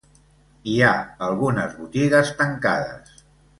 [0.71, 0.93] Hi ha
[1.27, 3.25] algunes botigues tancades.